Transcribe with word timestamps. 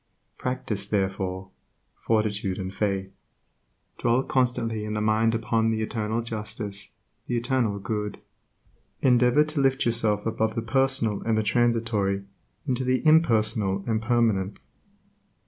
Practice, 0.39 0.87
therefore, 0.87 1.49
fortitude 1.93 2.57
and 2.57 2.73
faith. 2.73 3.11
Dwell 3.99 4.23
constantly 4.23 4.83
in 4.83 4.93
mind 4.93 5.35
upon 5.35 5.69
the 5.69 5.83
Eternal 5.83 6.23
justice, 6.23 6.93
the 7.27 7.37
Eternal 7.37 7.77
Good. 7.77 8.17
Endeavor 9.03 9.43
to 9.43 9.61
lift 9.61 9.85
yourself 9.85 10.25
above 10.25 10.55
the 10.55 10.63
personal 10.63 11.21
and 11.21 11.37
the 11.37 11.43
transitory 11.43 12.23
into 12.67 12.83
the 12.83 13.05
impersonal 13.05 13.83
and 13.85 14.01
permanent. 14.01 14.57